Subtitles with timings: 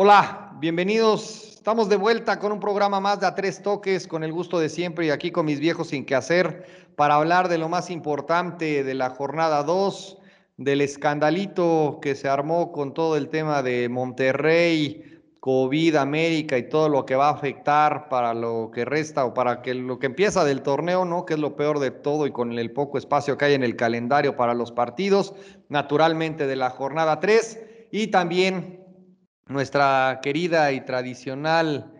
[0.00, 1.54] Hola, bienvenidos.
[1.56, 4.68] Estamos de vuelta con un programa más de A Tres Toques, con el gusto de
[4.68, 8.84] siempre y aquí con mis viejos sin que hacer, para hablar de lo más importante
[8.84, 10.18] de la jornada 2,
[10.56, 16.88] del escandalito que se armó con todo el tema de Monterrey, COVID, América y todo
[16.88, 20.44] lo que va a afectar para lo que resta o para que lo que empieza
[20.44, 21.26] del torneo, ¿no?
[21.26, 23.74] Que es lo peor de todo y con el poco espacio que hay en el
[23.74, 25.34] calendario para los partidos,
[25.68, 28.77] naturalmente de la jornada 3 y también
[29.48, 31.92] nuestra querida y tradicional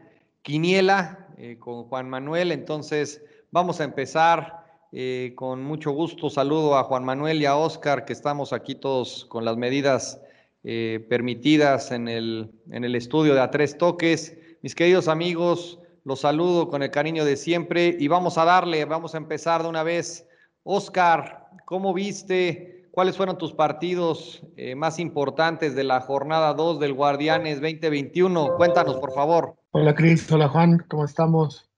[0.43, 2.53] quiniela eh, con Juan Manuel.
[2.53, 6.31] Entonces, vamos a empezar eh, con mucho gusto.
[6.31, 10.21] Saludo a Juan Manuel y a Oscar, que estamos aquí todos con las medidas
[10.65, 14.37] eh, permitidas en el, en el estudio de A Tres Toques.
[14.63, 19.15] Mis queridos amigos, los saludo con el cariño de siempre y vamos a darle, vamos
[19.15, 20.27] a empezar de una vez.
[20.65, 22.78] Oscar, ¿cómo viste?
[22.99, 28.57] ¿Cuáles fueron tus partidos eh, más importantes de la jornada 2 del Guardianes 2021?
[28.57, 29.55] Cuéntanos, por favor.
[29.71, 30.29] Hola, Cris.
[30.33, 30.85] Hola, Juan.
[30.89, 31.71] ¿Cómo estamos?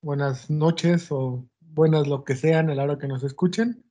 [0.00, 3.84] Buenas noches o buenas lo que sean a la hora que nos escuchen.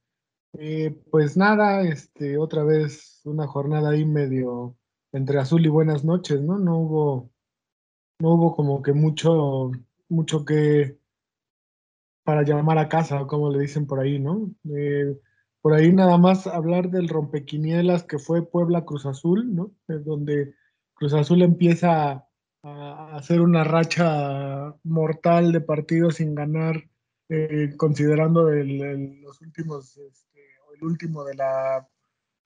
[0.53, 4.77] Eh, pues nada, este, otra vez una jornada ahí medio
[5.11, 6.57] entre azul y buenas noches, ¿no?
[6.59, 7.31] No hubo,
[8.19, 9.69] no hubo como que mucho,
[10.07, 10.97] mucho que
[12.23, 14.49] para llamar a casa, como le dicen por ahí, ¿no?
[14.73, 15.13] Eh,
[15.63, 19.71] por ahí nada más hablar del rompequinielas que fue Puebla Cruz Azul, ¿no?
[19.87, 20.55] Es donde
[20.93, 22.27] Cruz Azul empieza
[22.63, 26.83] a hacer una racha mortal de partidos sin ganar,
[27.29, 30.41] eh, considerando el, los últimos, este,
[30.75, 31.87] el último de la,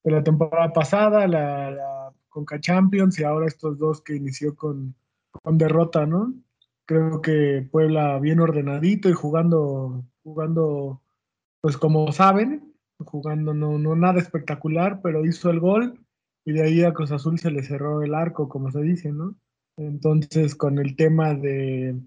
[0.04, 4.94] de la temporada pasada, la, la, Conca Champions, y ahora estos dos que inició con,
[5.32, 6.36] con derrota, ¿no?
[6.86, 11.02] Creo que Puebla bien ordenadito y jugando, jugando,
[11.62, 16.00] pues como saben, jugando no, no nada espectacular, pero hizo el gol
[16.46, 19.36] y de ahí a Cruz Azul se le cerró el arco, como se dice, ¿no?
[19.78, 22.00] Entonces, con el tema de,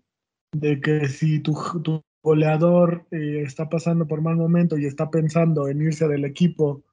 [0.53, 5.69] de que si tu, tu goleador eh, está pasando por mal momento y está pensando
[5.69, 6.85] en irse del equipo,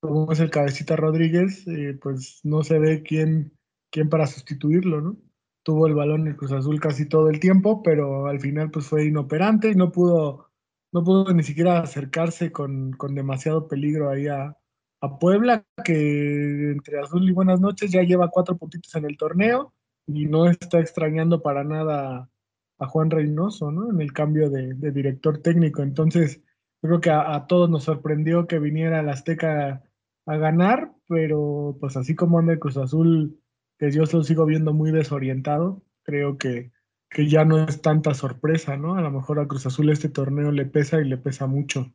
[0.00, 3.52] como es el Cabecita Rodríguez, eh, pues no se ve quién,
[3.90, 5.16] quién para sustituirlo, ¿no?
[5.64, 9.06] Tuvo el balón el Cruz Azul casi todo el tiempo, pero al final pues fue
[9.06, 10.50] inoperante y no pudo
[10.92, 14.56] no pudo ni siquiera acercarse con, con demasiado peligro ahí a,
[15.00, 19.74] a, Puebla, que entre azul y buenas noches ya lleva cuatro puntitos en el torneo
[20.06, 22.30] y no está extrañando para nada
[22.78, 23.90] a Juan Reynoso, ¿no?
[23.90, 25.82] En el cambio de, director técnico.
[25.82, 26.42] Entonces,
[26.80, 29.82] creo que a, a, todos nos sorprendió que viniera el Azteca
[30.26, 33.40] a ganar, pero pues así como anda el Cruz Azul,
[33.78, 36.72] que yo lo sigo viendo muy desorientado, creo que
[37.16, 38.96] que ya no es tanta sorpresa, ¿no?
[38.96, 41.94] A lo mejor a Cruz Azul este torneo le pesa y le pesa mucho.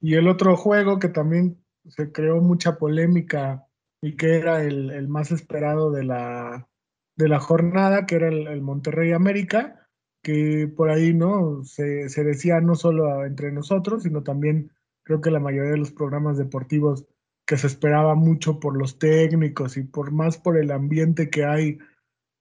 [0.00, 3.68] Y el otro juego que también se creó mucha polémica
[4.02, 6.68] y que era el, más esperado de la,
[7.14, 9.88] de la jornada, que era el, el, Monterrey América,
[10.24, 11.62] que por ahí, ¿no?
[11.62, 14.72] Se, se decía no solo entre nosotros, sino también
[15.04, 17.06] creo que la mayoría de los programas deportivos
[17.46, 21.78] que se esperaba mucho por los técnicos y por más por el ambiente que hay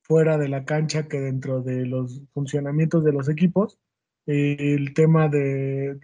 [0.07, 3.79] fuera de la cancha que dentro de los funcionamientos de los equipos.
[4.25, 5.97] el tema de,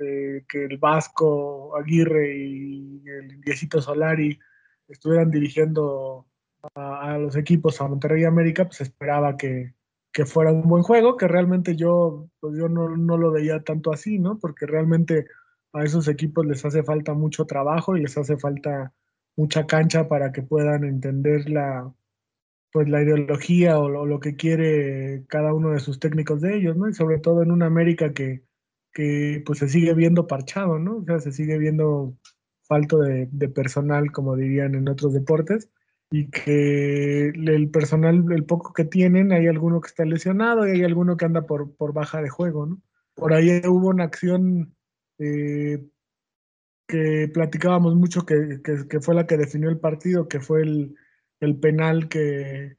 [0.47, 4.39] que el Vasco Aguirre y el Indiecito Solari
[4.87, 6.27] estuvieran dirigiendo
[6.75, 9.73] a, a, los equipos a Monterrey América, pues esperaba que,
[10.13, 13.91] que, fuera un buen juego, que realmente yo, pues yo no, no, lo veía tanto
[13.93, 14.39] así, ¿no?
[14.39, 15.27] Porque realmente
[15.73, 18.93] a esos equipos les hace falta mucho trabajo y les hace falta
[19.35, 21.93] mucha cancha para que puedan entender la,
[22.73, 26.89] pues la ideología o lo, que quiere cada uno de sus técnicos de ellos, ¿no?
[26.89, 28.45] Y sobre todo en una América que,
[28.91, 30.97] que pues se sigue viendo parchado, ¿no?
[30.97, 32.17] O sea, se sigue viendo
[32.63, 35.69] falto de, personal, como dirían en otros deportes,
[36.09, 40.83] y que el personal, el poco que tienen, hay alguno que está lesionado y hay
[40.83, 42.81] alguno que anda por, por baja de juego, ¿no?
[43.13, 44.75] Por ahí hubo una acción
[45.19, 45.85] eh,
[46.87, 50.95] que platicábamos mucho, que, que fue la que definió el partido, que fue el,
[51.43, 52.77] el penal que,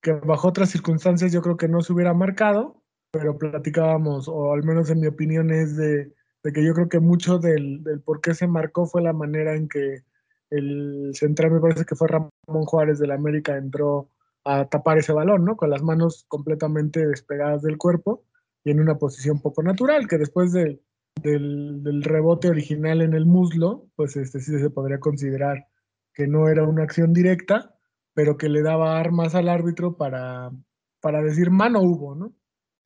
[0.00, 4.62] que bajo otras circunstancias yo creo que no se hubiera marcado, pero platicábamos, o al
[4.64, 6.12] menos en mi opinión es de,
[6.42, 9.54] de que yo creo que mucho del, del, por qué se marcó fue la manera
[9.54, 10.02] en que
[10.50, 14.10] el central, me parece que fue Ramón Juárez de la América, entró
[14.44, 15.56] a tapar ese balón, ¿no?
[15.56, 18.24] Con las manos completamente despegadas del cuerpo
[18.64, 20.80] y en una posición poco natural, que después de,
[21.22, 25.66] del, del, rebote original en el muslo, pues este sí se podría considerar
[26.12, 27.74] que no era una acción directa,
[28.14, 30.50] pero que le daba armas al árbitro para,
[31.00, 32.34] para decir mano hubo, ¿no?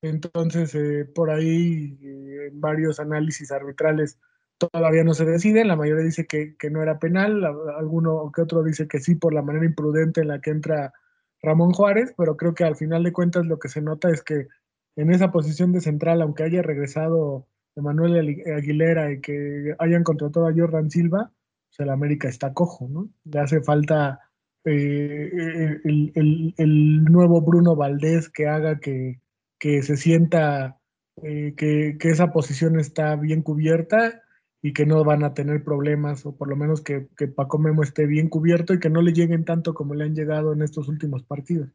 [0.03, 4.19] Entonces, eh, por ahí, eh, en varios análisis arbitrales
[4.59, 8.63] todavía no se deciden, la mayoría dice que, que, no era penal, alguno que otro
[8.63, 10.95] dice que sí por la manera imprudente en la que entra
[11.43, 14.49] Ramón Juárez, pero creo que al final de cuentas lo que se nota es que
[14.97, 17.47] en esa posición de central, aunque haya regresado
[17.77, 21.31] Emanuel Aguilera y que hayan contratado a Jordan Silva,
[21.69, 23.11] pues el América está cojo, ¿no?
[23.25, 24.26] Le hace falta
[24.69, 29.21] eh, el, nuevo Bruno Valdés que haga que,
[29.61, 30.81] se sienta
[31.23, 34.23] eh, que, esa posición está bien cubierta
[34.61, 37.85] y que no van a tener problemas, o por lo menos que, que Paco Memo
[37.85, 40.89] esté bien cubierto y que no le lleguen tanto como le han llegado en estos
[40.89, 41.71] últimos partidos.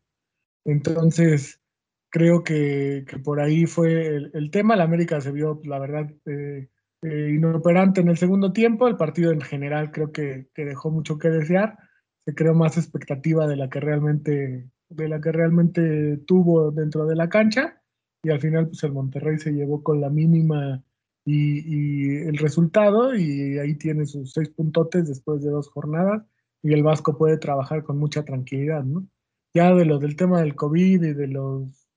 [0.65, 1.61] Entonces,
[2.09, 4.75] creo que, por ahí fue el, tema.
[4.75, 6.67] La América se vio, la verdad, eh,
[7.01, 8.89] inoperante en el segundo tiempo.
[8.89, 11.77] El partido en general creo que, que dejó mucho que desear
[12.25, 17.15] se creó más expectativa de la que realmente de la que realmente tuvo dentro de
[17.15, 17.81] la cancha
[18.23, 20.83] y al final pues el Monterrey se llevó con la mínima
[21.25, 26.23] y, el resultado y ahí tiene sus seis puntotes después de dos jornadas
[26.61, 29.07] y el Vasco puede trabajar con mucha tranquilidad, ¿no?
[29.53, 31.87] Ya de lo del tema del COVID y de los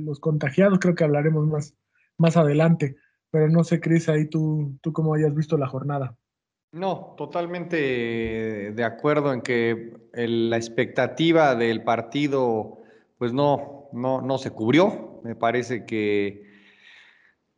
[0.00, 1.76] los contagiados creo que hablaremos más
[2.18, 2.96] más adelante,
[3.30, 6.16] pero no sé Cris ahí tú tú cómo hayas visto la jornada.
[6.72, 12.78] No, totalmente de acuerdo en que la expectativa del partido
[13.18, 15.20] pues no, no, no se cubrió.
[15.24, 16.48] Me parece que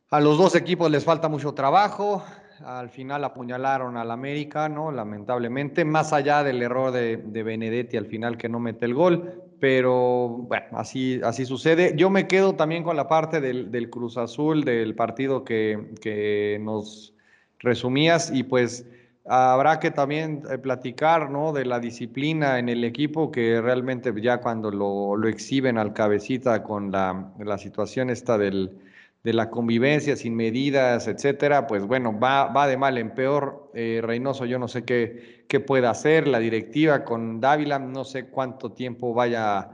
[0.09, 2.23] a los dos equipos les falta mucho trabajo.
[2.65, 4.91] Al final apuñalaron al América, ¿no?
[4.91, 10.27] Lamentablemente, más allá del error de, Benedetti al final que no mete el gol, pero
[10.29, 11.93] bueno, así, así sucede.
[11.95, 16.59] Yo me quedo también con la parte del, del Cruz Azul, del partido que, que
[16.61, 17.13] nos
[17.59, 18.85] resumías y pues
[19.25, 21.53] Habrá que también eh, platicar ¿no?
[21.53, 26.91] de la disciplina en el equipo, que realmente ya cuando lo, exhiben al cabecita con
[26.91, 28.77] la, la situación esta del,
[29.23, 33.71] de la convivencia sin medidas, etcétera, pues bueno, va, va de mal en peor.
[33.73, 38.27] Eh, Reynoso, yo no sé qué, qué puede hacer, la directiva con Dávila, no sé
[38.27, 39.69] cuánto tiempo vaya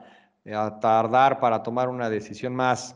[0.46, 2.96] a tardar para tomar una decisión más,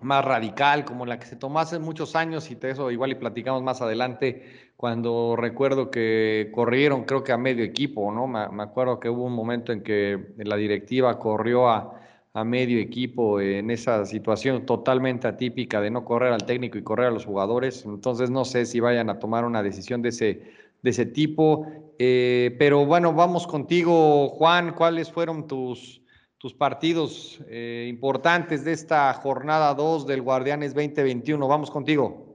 [0.00, 3.14] más radical, como la que se tomó hace muchos años, y de eso igual y
[3.16, 8.26] platicamos más adelante, cuando recuerdo que corrieron, creo que a medio equipo, ¿no?
[8.26, 12.00] Me, acuerdo que hubo un momento en que la directiva corrió a,
[12.34, 17.06] a, medio equipo en esa situación totalmente atípica de no correr al técnico y correr
[17.06, 20.42] a los jugadores, entonces no sé si vayan a tomar una decisión de ese,
[20.82, 21.66] de ese tipo,
[21.98, 26.02] eh, pero bueno, vamos contigo, Juan, ¿cuáles fueron tus
[26.38, 31.48] tus partidos eh, importantes de esta jornada 2 del Guardianes 2021.
[31.48, 32.25] Vamos contigo.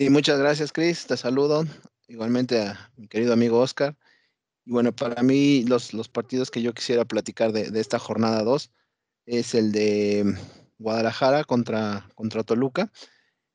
[0.00, 1.06] Sí, muchas gracias, Chris.
[1.06, 1.66] Te saludo.
[2.08, 3.98] Igualmente a mi querido amigo Oscar.
[4.64, 8.70] Y bueno, para mí los, los partidos que yo quisiera platicar de, esta jornada 2
[9.26, 10.24] es el de
[10.78, 12.90] Guadalajara contra, contra Toluca,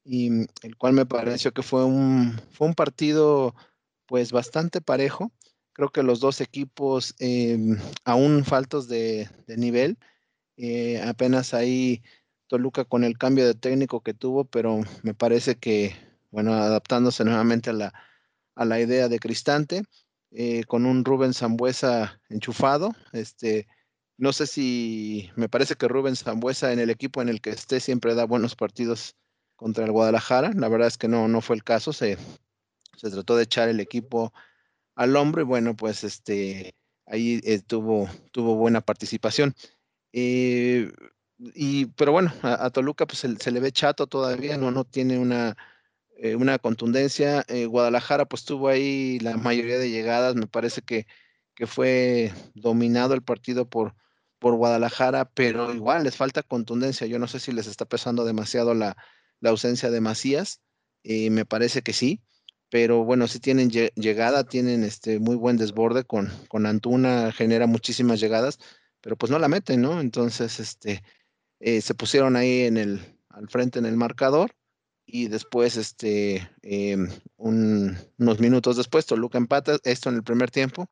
[0.03, 3.56] y el cual me pareció que fue un, fue un partido
[4.06, 5.31] pues bastante parejo
[5.74, 9.98] Creo que los dos equipos em, aún faltos de, nivel.
[10.57, 12.03] Eh, apenas ahí
[12.45, 16.05] Toluca con el cambio de técnico que tuvo, pero me parece que,
[16.36, 17.94] bueno, adaptándose nuevamente a la,
[18.56, 19.84] a la idea de Cristante,
[20.32, 22.94] eh, con un Rubén Zambuesa enchufado.
[23.13, 23.68] Este,
[24.18, 27.80] no sé si me parece que Rubén Zambuesa en el equipo en el que esté
[27.80, 29.15] siempre da buenos partidos
[29.56, 30.51] contra el Guadalajara.
[30.54, 31.94] La verdad es que no, no fue el caso.
[31.94, 32.18] Se,
[32.98, 34.34] se trató de echar el equipo
[34.96, 36.75] al hombre, bueno, pues este,
[37.06, 39.56] ahí eh, tuvo, tuvo buena participación.
[40.12, 40.92] Eh,
[41.38, 45.56] y, pero bueno, a, Toluca pues se, le ve chato todavía, no, no tiene una,
[46.17, 47.45] eh, una contundencia.
[47.67, 51.07] Guadalajara pues tuvo ahí la mayoría de llegadas, me parece que,
[51.55, 53.95] que fue dominado el partido por,
[54.39, 57.07] por Guadalajara, pero igual les falta contundencia.
[57.07, 58.98] Yo no sé si les está pesando demasiado la,
[59.39, 60.62] la ausencia de Macías,
[61.03, 62.22] me parece que sí
[62.75, 68.19] pero bueno, sí tienen llegada, tienen este muy buen desborde con, con Antuna, genera muchísimas
[68.19, 68.60] llegadas,
[69.01, 70.01] pero pues no la meten, ¿no?
[70.01, 71.03] Entonces, este,
[71.60, 74.55] eh, se pusieron ahí en el, al frente en el marcador
[75.05, 80.89] y después, este, em, unos minutos después, Toluca empata, esto en el primer tiempo,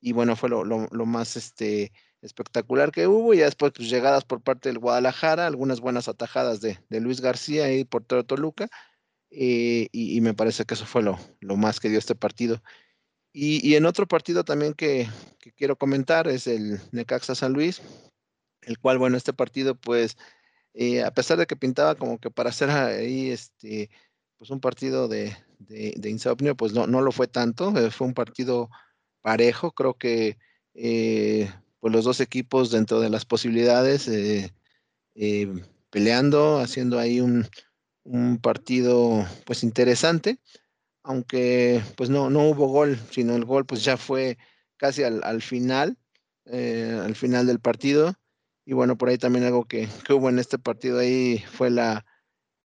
[0.00, 0.64] y bueno, fue lo,
[1.06, 5.80] más este, espectacular que hubo, y ya después pues, llegadas por parte del Guadalajara, algunas
[5.80, 8.68] buenas atajadas de, de Luis García y por todo Toluca,
[9.30, 11.18] eh, y, me parece que eso fue lo,
[11.56, 12.62] más que dio este partido.
[13.32, 15.08] Y, en otro partido también que,
[15.56, 17.80] quiero comentar es el Necaxa San Luis,
[18.62, 20.16] el cual, bueno, este partido, pues,
[20.74, 23.90] eh, a pesar de que pintaba como que para hacer ahí, este,
[24.36, 25.36] pues un partido de,
[26.04, 28.70] insomnio, pues no, no lo fue tanto, eh, fue un partido
[29.22, 30.38] parejo, creo que
[31.80, 34.08] pues los dos equipos dentro de las posibilidades
[35.90, 37.46] peleando, haciendo ahí un,
[38.04, 40.38] un partido pues interesante,
[41.02, 44.38] aunque pues no, no hubo gol, sino el gol pues ya fue
[44.76, 45.98] casi al, final,
[46.46, 48.14] eh, al final del partido.
[48.70, 52.06] Y bueno, por ahí también algo que, hubo en este partido ahí fue la,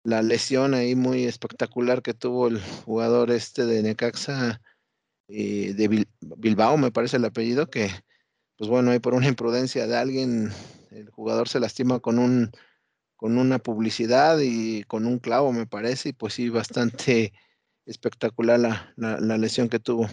[0.03, 4.61] lesión ahí muy espectacular que tuvo el jugador este de Necaxa,
[5.29, 7.89] eh, de Bilbao, me parece el apellido, que
[8.57, 10.51] pues bueno, ahí por una imprudencia de alguien,
[10.91, 12.51] el jugador se lastima con un
[13.15, 17.31] con una publicidad y con un clavo, me parece, y pues sí, bastante
[17.85, 18.59] espectacular
[18.97, 20.09] la, lesión que tuvo.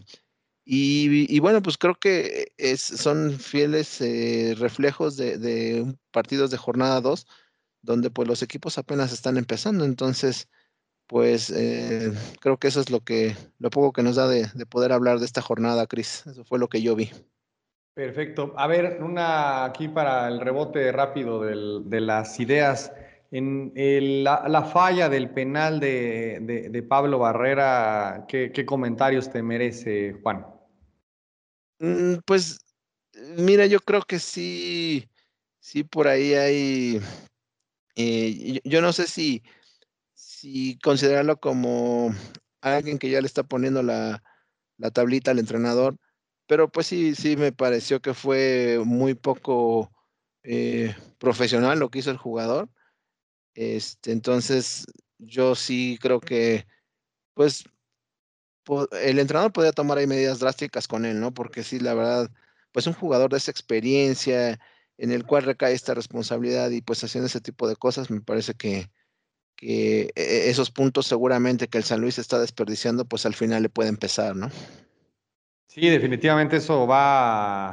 [0.72, 7.26] Y, bueno, pues creo que son fieles eh, reflejos de, partidos de jornada 2,
[7.82, 9.84] donde pues los equipos apenas están empezando.
[9.84, 10.48] Entonces,
[11.08, 14.92] pues eh, creo que eso es lo que, lo poco que nos da de, poder
[14.92, 16.24] hablar de esta jornada, Cris.
[16.28, 17.10] Eso fue lo que yo vi.
[17.94, 18.54] Perfecto.
[18.56, 22.92] A ver, una aquí para el rebote rápido de las ideas.
[23.32, 30.59] En la, falla del penal de, Pablo Barrera, ¿qué, comentarios te merece, Juan?
[31.80, 32.58] Mm, pues,
[33.38, 35.08] mira, yo creo que sí,
[35.60, 37.00] sí, por ahí hay,
[37.96, 39.42] eh, yo, no sé si,
[40.14, 42.14] si considerarlo como
[42.62, 44.22] alguien que ya le está poniendo la,
[44.94, 45.96] tablita al entrenador,
[46.46, 49.90] pero pues sí, sí me pareció que fue muy poco
[50.44, 52.70] eh, profesional lo que hizo el jugador.
[53.54, 54.86] Este, entonces,
[55.18, 56.66] yo sí creo que,
[57.34, 57.64] pues,
[59.02, 61.32] el entrenador podría tomar ahí medidas drásticas con él, ¿no?
[61.32, 62.30] Porque sí, la verdad,
[62.72, 64.58] pues un jugador de esa experiencia
[64.98, 68.54] en el cual recae esta responsabilidad y pues haciendo ese tipo de cosas, me parece
[68.54, 68.90] que,
[69.56, 73.70] que e, esos puntos seguramente que el San Luis está desperdiciando, pues al final le
[73.70, 74.50] puede empezar, ¿no?
[75.66, 77.70] Sí, definitivamente eso va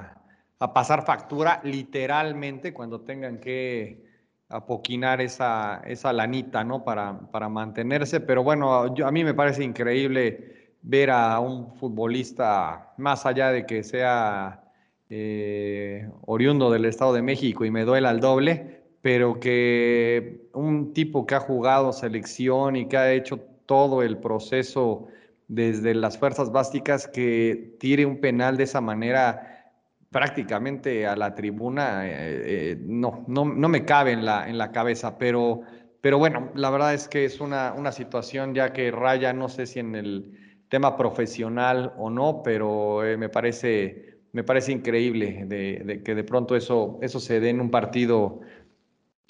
[0.59, 4.05] a pasar factura literalmente cuando tengan que
[4.49, 6.83] apoquinar esa, esa lanita, ¿no?
[6.83, 8.19] Para, para mantenerse.
[8.19, 13.65] Pero bueno, yo, a mí me parece increíble ver a un futbolista, más allá de
[13.65, 14.63] que sea
[15.09, 21.25] eh, oriundo del Estado de México y me duela al doble, pero que un tipo
[21.25, 25.07] que ha jugado selección y que ha hecho todo el proceso
[25.47, 29.71] desde las fuerzas básicas, que tire un penal de esa manera
[30.11, 34.71] prácticamente a la tribuna, eh, eh, no, no, no, me cabe en la, en la
[34.71, 35.61] cabeza, pero,
[36.01, 39.67] pero bueno, la verdad es que es una, una situación ya que raya, no sé
[39.67, 46.01] si en el tema profesional o no, pero eh, me, parece, me parece increíble de,
[46.03, 48.41] que de pronto eso, eso se dé en un partido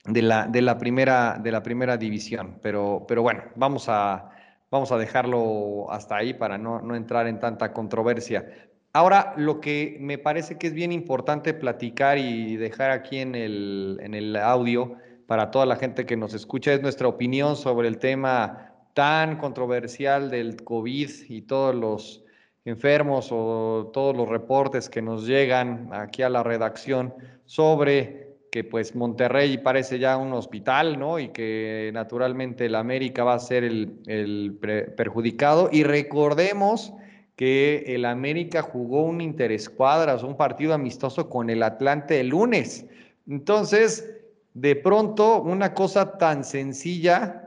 [0.06, 2.60] de la, de la, primera, de la primera división.
[2.62, 4.32] Pero, pero bueno, vamos a,
[4.72, 8.46] vamos a dejarlo hasta ahí para no, no entrar en tanta controversia.
[8.94, 14.00] Ahora, lo que me parece que es bien importante platicar y dejar aquí en el,
[14.02, 14.96] en el audio
[15.28, 20.32] para toda la gente que nos escucha es nuestra opinión sobre el tema tan controversial
[20.32, 22.24] del COVID y todos los
[22.66, 27.14] enfermos o todos los reportes que nos llegan aquí a la redacción
[27.46, 31.20] sobre que pues Monterrey parece ya un hospital, ¿no?
[31.20, 34.58] Y que naturalmente el América va a ser el,
[34.98, 35.70] perjudicado.
[35.72, 36.92] Y recordemos
[37.36, 42.88] que el América jugó un interescuadras, un partido amistoso con el Atlante el lunes.
[43.28, 44.12] Entonces,
[44.56, 47.47] de pronto, una cosa tan sencilla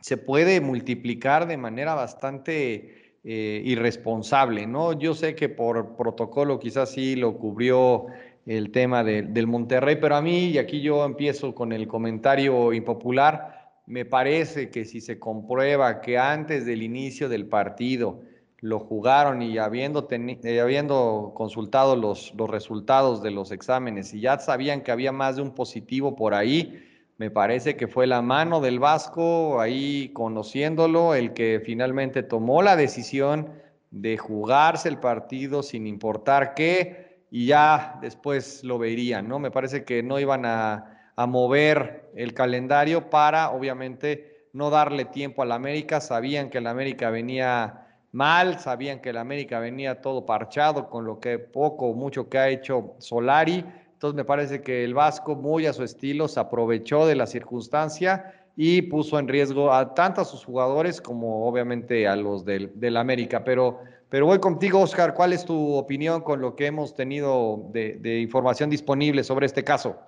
[0.00, 4.98] se puede multiplicar de manera bastante eh, irresponsable, ¿no?
[4.98, 8.06] Yo sé que por protocolo quizás sí lo cubrió
[8.46, 13.72] el tema del Monterrey, pero a mí, y aquí yo empiezo con el comentario impopular,
[13.86, 18.22] me parece que si se comprueba que antes del inicio del partido,
[18.60, 24.38] lo jugaron y habiendo, eh, habiendo consultado los, los resultados de los exámenes y ya
[24.38, 26.89] sabían que había más de un positivo por ahí,
[27.20, 32.76] me parece que fue la mano del Vasco ahí conociéndolo, el que finalmente tomó la
[32.76, 33.50] decisión
[33.90, 39.38] de jugarse el partido sin importar qué y ya después lo verían, ¿no?
[39.38, 45.42] Me parece que no iban a, a mover el calendario para, obviamente, no darle tiempo
[45.42, 50.24] a la América, sabían que la América venía mal, sabían que el América venía todo
[50.24, 53.62] parchado con lo que poco o mucho que ha hecho Solari.
[54.00, 58.46] Entonces me parece que el Vasco, muy a su estilo, se aprovechó de la circunstancia
[58.56, 62.96] y puso en riesgo a tanto a sus jugadores como obviamente a los del, del
[62.96, 63.44] América.
[63.44, 68.20] Pero, pero voy contigo, Oscar, ¿cuál es tu opinión con lo que hemos tenido de,
[68.22, 70.00] información disponible sobre este caso?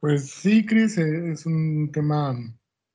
[0.00, 2.34] Pues sí, Cris, es un tema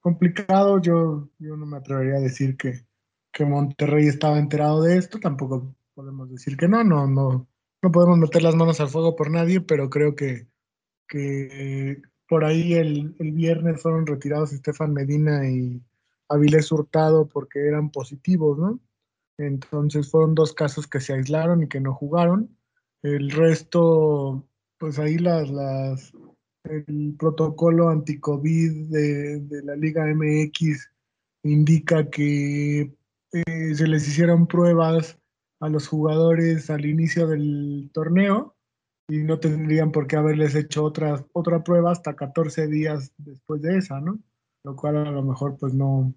[0.02, 0.82] complicado.
[0.82, 2.86] Yo, yo no me atrevería a decir que,
[3.32, 5.18] que Monterrey estaba enterado de esto.
[5.18, 7.46] Tampoco podemos decir que no, no, no,
[7.82, 10.48] no podemos meter las manos al fuego por nadie, pero creo que,
[11.10, 15.84] que por ahí el, el viernes fueron retirados Estefan Medina y
[16.30, 18.80] Avilés Hurtado porque eran positivos, ¿no?
[19.38, 22.58] Entonces fueron dos casos que se aislaron y que no jugaron.
[23.04, 26.14] El resto, pues ahí las, las,
[26.64, 30.94] el protocolo anti-COVID de, de, la Liga MX
[31.44, 32.96] indica que
[33.34, 35.19] eh, se les hicieron pruebas
[35.60, 38.56] a los jugadores al inicio del torneo
[39.08, 43.78] y no tendrían por qué haberles hecho otra, otra prueba hasta 14 días después de
[43.78, 44.20] esa, ¿no?
[44.64, 46.14] Lo cual a lo mejor pues no,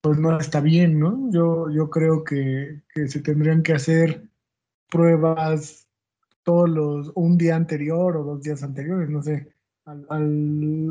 [0.00, 1.30] pues no está bien, ¿no?
[1.30, 4.28] Yo, yo creo que, que se tendrían que hacer
[4.90, 5.86] pruebas
[6.42, 9.48] todos los, un día anterior o dos días anteriores, no sé,
[9.84, 10.06] al,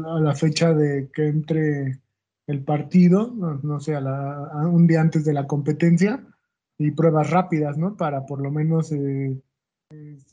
[0.06, 2.00] a la fecha de que entre
[2.48, 6.26] el partido, no, sé, a un día antes de la competencia
[6.84, 7.96] y pruebas rápidas, ¿no?
[7.96, 9.42] Para por lo menos eh,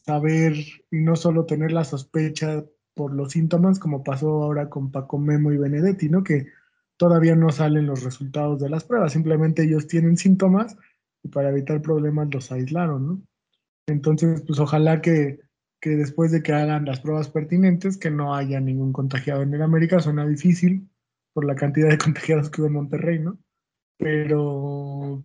[0.05, 0.55] saber
[0.91, 2.65] y no solo tener la sospecha
[2.95, 6.23] por los síntomas, como pasó ahora con Paco Memo y Benedetti, ¿no?
[6.23, 6.47] Que
[6.97, 10.77] todavía no salen los resultados de las pruebas, simplemente ellos tienen síntomas
[11.23, 13.23] y para evitar problemas los aislaron, ¿no?
[13.87, 15.41] Entonces, pues ojalá que,
[15.81, 19.63] que después de que hagan las pruebas pertinentes, que no haya ningún contagiado en el
[19.63, 20.89] América, suena difícil
[21.33, 23.39] por la cantidad de contagiados que hubo en Monterrey, ¿no?
[23.99, 25.23] Pero,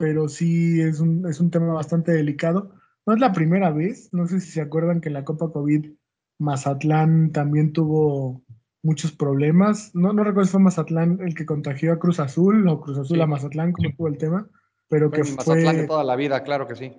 [0.00, 2.72] pero sí es un, es un tema bastante delicado
[3.06, 5.90] no es la primera vez, no sé si se acuerdan que en la Copa COVID
[6.38, 8.44] Mazatlán también tuvo
[8.82, 9.94] muchos problemas.
[9.94, 13.20] No, no recuerdo si fue Mazatlán el que contagió a Cruz Azul o Cruz Azul
[13.20, 14.48] a Mazatlán, como tuvo el tema,
[14.88, 15.36] pero que fue...
[15.36, 16.92] Mazatlán de toda la vida, claro que sí.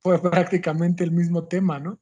[0.00, 2.00] Fue prácticamente el mismo tema, ¿no?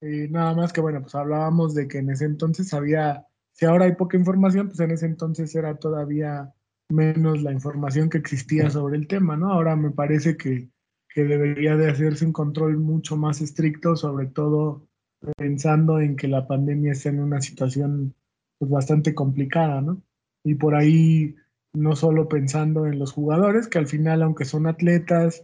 [0.00, 3.86] Y nada más que, bueno, pues hablábamos de que en ese entonces había, si ahora
[3.86, 6.52] hay poca información, pues en ese entonces era todavía
[6.88, 9.52] menos la información que existía sobre el tema, ¿no?
[9.52, 10.68] Ahora me parece que
[11.16, 14.86] que debería de hacerse un control mucho más estricto, sobre todo
[15.38, 18.14] pensando en que la pandemia está en una situación
[18.58, 20.02] pues, bastante complicada, ¿no?
[20.44, 21.34] Y por ahí
[21.72, 25.42] no solo pensando en los jugadores, que al final, aunque son atletas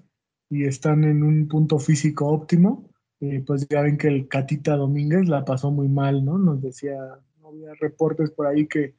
[0.51, 5.27] y están en un punto físico óptimo, eh, pues ya ven que el Catita Domínguez
[5.27, 6.37] la pasó muy mal, ¿no?
[6.37, 6.99] Nos decía,
[7.41, 8.95] no había reportes por ahí que,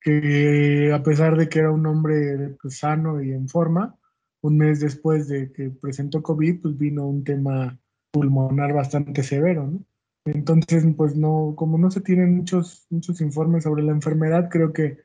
[0.00, 3.96] que a pesar de que era un hombre pues, sano y en forma,
[4.42, 7.78] un mes después de que presentó COVID, pues vino un tema
[8.10, 9.84] pulmonar bastante severo, ¿no?
[10.26, 14.98] Entonces, pues no, como no se tienen muchos, muchos informes sobre la enfermedad, creo que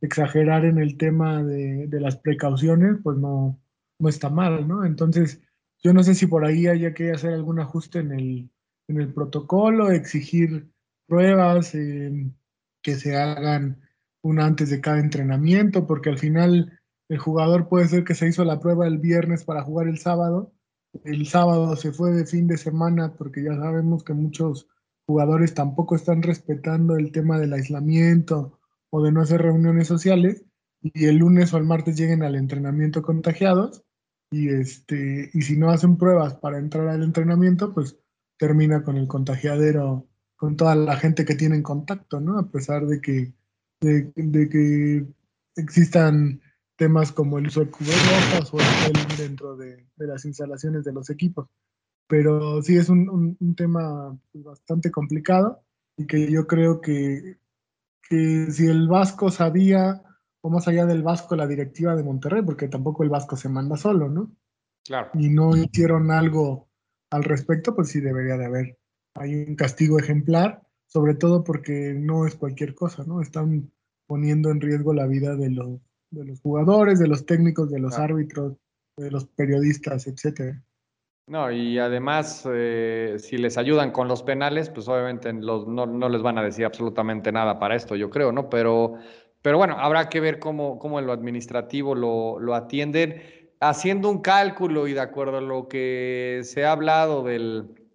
[0.00, 3.60] exagerar en el tema de, de las precauciones, pues no,
[3.98, 4.84] no está mal, ¿no?
[4.84, 5.40] Entonces,
[5.82, 8.50] yo no sé si por ahí haya que hacer algún ajuste en el,
[8.88, 10.70] en el protocolo, exigir
[11.06, 12.30] pruebas eh,
[12.82, 13.80] que se hagan
[14.22, 18.44] una antes de cada entrenamiento, porque al final el jugador puede ser que se hizo
[18.44, 20.52] la prueba el viernes para jugar el sábado.
[21.04, 24.68] El sábado se fue de fin de semana porque ya sabemos que muchos
[25.06, 28.58] jugadores tampoco están respetando el tema del aislamiento
[28.90, 30.44] o de no hacer reuniones sociales
[30.82, 33.84] y el lunes o el martes lleguen al entrenamiento contagiados
[34.30, 37.98] y este y si no hacen pruebas para entrar al entrenamiento pues
[38.38, 42.86] termina con el contagiadero con toda la gente que tiene en contacto no a pesar
[42.86, 43.34] de que
[43.82, 45.06] de que
[45.56, 46.40] existan
[46.76, 51.10] temas como el uso de cubrebocas o el gel dentro de, las instalaciones de los
[51.10, 51.48] equipos.
[52.08, 55.62] Pero sí es un, tema bastante complicado
[55.96, 57.38] y que yo creo que,
[58.08, 60.02] que si el Vasco sabía,
[60.40, 63.76] o más allá del Vasco, la directiva de Monterrey, porque tampoco el Vasco se manda
[63.76, 64.32] solo, ¿no?
[64.84, 65.10] Claro.
[65.14, 66.68] Y no hicieron algo
[67.10, 68.78] al respecto, pues sí debería de haber.
[69.14, 70.62] Hay un castigo ejemplar,
[70.92, 73.22] sobre todo porque no es cualquier cosa, ¿no?
[73.22, 73.70] Están
[74.06, 75.80] poniendo en riesgo la vida de los
[76.12, 78.56] de los jugadores, de los técnicos, de los árbitros,
[78.96, 80.62] de los periodistas, etcétera.
[81.26, 86.22] No, y además, eh, si les ayudan con los penales, pues obviamente los, no, les
[86.22, 88.50] van a decir absolutamente nada para esto, yo creo, ¿no?
[88.50, 88.94] Pero,
[89.40, 93.22] pero bueno, habrá que ver cómo, cómo en lo administrativo lo, lo atienden.
[93.60, 97.88] Haciendo un cálculo y de acuerdo a lo que se ha hablado del,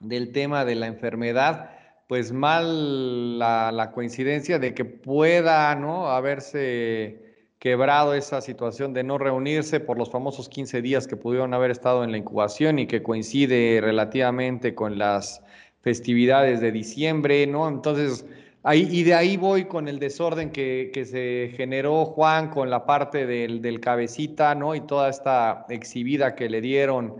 [0.00, 1.71] del tema de la enfermedad,
[2.12, 6.10] pues mal la, coincidencia de que pueda, ¿no?
[6.10, 7.16] Haberse
[7.58, 12.04] quebrado esa situación de no reunirse por los famosos 15 días que pudieron haber estado
[12.04, 15.40] en la incubación y que coincide relativamente con las
[15.80, 17.66] festividades de diciembre, ¿no?
[17.66, 18.26] Entonces,
[18.62, 22.84] ahí, y de ahí voy con el desorden que, que se generó Juan con la
[22.84, 24.74] parte del, del, cabecita, ¿no?
[24.74, 27.16] Y toda esta exhibida que le dieron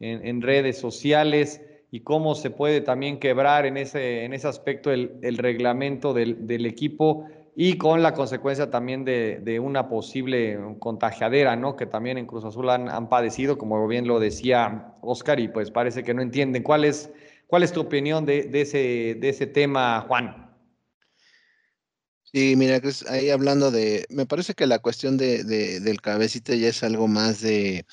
[0.00, 1.62] en, en, redes sociales
[1.94, 7.28] y cómo se puede también quebrar en ese, en ese aspecto el, reglamento del, equipo
[7.54, 11.76] y con la consecuencia también de, una posible contagiadera, ¿no?
[11.76, 16.02] Que también en Cruz Azul han, padecido, como bien lo decía Oscar, y pues parece
[16.02, 16.64] que no entienden.
[16.64, 17.12] ¿Cuál es,
[17.46, 20.52] cuál es tu opinión de, ese, de ese tema, Juan?
[22.24, 26.82] Sí, mira, ahí hablando de, me parece que la cuestión de, del cabecita ya es
[26.82, 27.86] algo más de,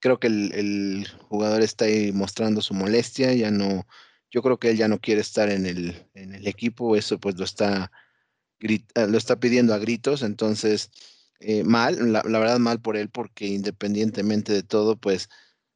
[0.00, 3.86] creo que el, jugador está ahí mostrando su molestia, ya no,
[4.30, 7.36] yo creo que él ya no quiere estar en el, en el equipo, eso pues
[7.38, 7.90] lo está,
[8.60, 10.90] lo está pidiendo a gritos, entonces
[11.40, 15.28] eh, mal, la, verdad mal por él, porque independientemente de todo, pues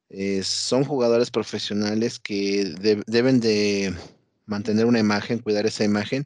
[0.09, 2.75] eh, son jugadores profesionales que
[3.07, 3.95] deben de
[4.47, 6.25] mantener una imagen, cuidar esa imagen,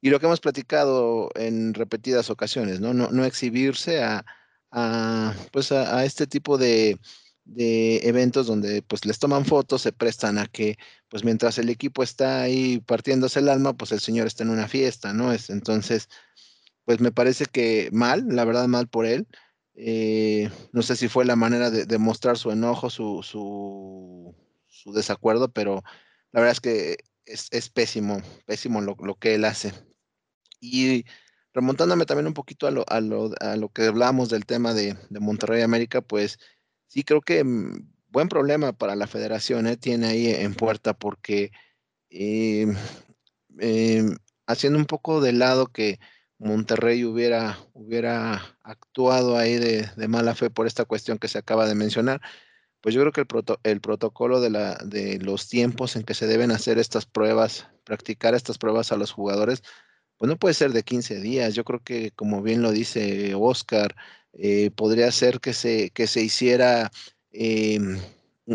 [0.00, 2.92] y lo que hemos platicado en repetidas ocasiones, ¿no?
[2.92, 4.24] No, no exhibirse a,
[4.70, 6.98] a pues a, este tipo de,
[7.44, 10.78] de, eventos donde pues les toman fotos, se prestan a que
[11.08, 14.68] pues mientras el equipo está ahí partiéndose el alma, pues el señor está en una
[14.68, 15.32] fiesta, ¿no?
[15.32, 16.08] Es, entonces,
[16.84, 19.26] pues me parece que mal, la verdad mal por él.
[19.76, 25.82] Eh, no sé si fue la manera de, mostrar su enojo, su, su, desacuerdo, pero
[26.32, 29.72] la verdad es que es, es pésimo, pésimo lo, lo, que él hace.
[30.60, 31.04] Y
[31.52, 34.96] remontándome también un poquito a lo, a lo, a lo que hablábamos del tema de,
[35.10, 36.38] de, Monterrey América, pues
[36.94, 39.76] sí creo que mm, buen problema para la federación, ¿eh?
[39.76, 41.50] tiene ahí en puerta porque
[42.10, 42.72] eh,
[43.58, 44.04] eh,
[44.46, 45.98] haciendo un poco de lado que
[46.38, 51.66] Monterrey hubiera, hubiera actuado ahí de, de, mala fe por esta cuestión que se acaba
[51.66, 52.20] de mencionar,
[52.80, 56.14] pues yo creo que el, proto, el protocolo de, la, de los tiempos en que
[56.14, 59.62] se deben hacer estas pruebas, practicar estas pruebas a los jugadores,
[60.16, 61.54] pues no puede ser de 15 días.
[61.54, 63.96] Yo creo que, como bien lo dice Oscar,
[64.36, 66.90] eh, podría ser que se, que se hiciera
[67.30, 67.98] em,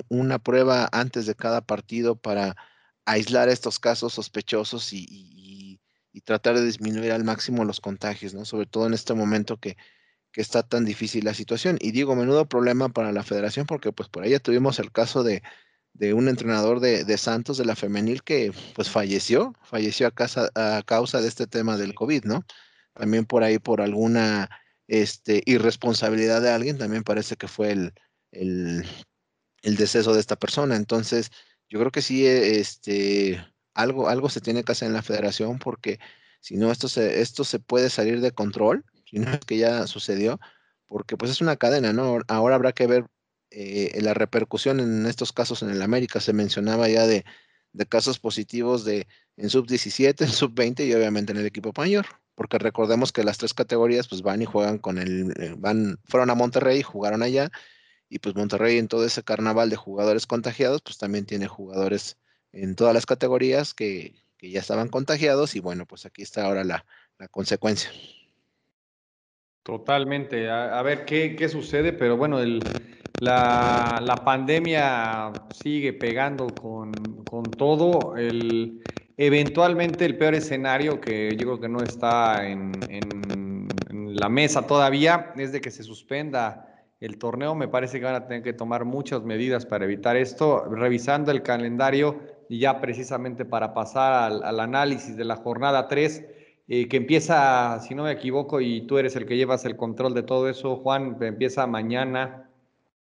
[0.10, 2.56] una prueba antes de cada partido para
[3.06, 5.80] aislar estos casos sospechosos y,
[6.26, 8.44] tratar de disminuir al máximo los contagios, ¿no?
[8.44, 9.78] Sobre todo en este momento que,
[10.34, 11.78] que está tan difícil la situación.
[11.80, 15.24] Y digo, menudo problema para la federación porque pues por ahí ya tuvimos el caso
[15.24, 15.42] de,
[15.94, 20.50] de un entrenador de, de, Santos de la femenil que pues falleció, falleció a, casa,
[20.56, 22.46] a causa de este tema del COVID, ¿no?
[22.94, 24.50] También por ahí por alguna
[24.90, 27.94] este, irresponsabilidad de alguien, también parece que fue el,
[28.32, 28.86] el,
[29.62, 30.76] el, deceso de esta persona.
[30.76, 31.32] Entonces,
[31.70, 33.42] yo creo que sí, este,
[33.74, 36.00] algo, algo se tiene que hacer en la federación porque
[36.42, 39.88] si no, esto se, esto se puede salir de control, si no es que ya
[39.88, 40.40] sucedió,
[40.88, 42.20] porque pues es una cadena, ¿no?
[42.28, 43.06] Ahora habrá que ver
[43.52, 46.20] eh, la repercusión en estos casos en el América.
[46.20, 47.26] Se mencionaba ya de,
[47.90, 52.08] casos positivos de en sub 17, en sub 20 y obviamente en el equipo mayor,
[52.40, 56.30] porque recordemos que las tres categorías pues van y juegan con el, eh, van, fueron
[56.30, 57.52] a Monterrey, jugaron allá
[58.08, 62.18] y pues Monterrey en todo ese carnaval de jugadores contagiados pues también tiene jugadores
[62.54, 66.86] en todas las categorías que, ya estaban contagiados y bueno pues aquí está ahora la,
[67.18, 67.92] la consecuencia.
[69.64, 70.50] Totalmente.
[70.50, 72.62] A, ver qué, qué, sucede, pero bueno, el,
[73.20, 76.94] la, la, pandemia sigue pegando con,
[77.26, 78.16] con todo.
[78.16, 78.82] El,
[79.20, 82.72] eventualmente el peor escenario, que yo creo que no está en,
[83.92, 87.54] la mesa todavía, es de que se suspenda el torneo.
[87.54, 91.44] Me parece que van a tener que tomar muchas medidas para evitar esto, revisando el
[91.44, 96.26] calendario y ya precisamente para pasar al, al análisis de la jornada 3
[96.72, 100.14] eh, que empieza, si no me equivoco, y tú eres el que llevas el control
[100.14, 102.48] de todo eso, Juan, empieza mañana